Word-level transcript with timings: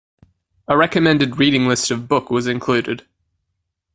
A 0.67 0.75
recommended 0.75 1.37
reading 1.37 1.67
list 1.67 1.91
of 1.91 2.07
book 2.07 2.31
was 2.31 2.47
included. 2.47 3.05